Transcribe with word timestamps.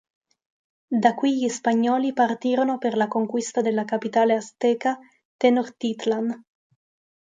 Da 0.89 1.13
qui 1.13 1.37
gli 1.37 1.47
spagnoli 1.47 2.11
partirono 2.11 2.79
per 2.79 2.97
la 2.97 3.07
conquista 3.07 3.61
della 3.61 3.85
capitale 3.85 4.33
Azteca 4.33 4.97
Tenochtitlán. 5.37 6.41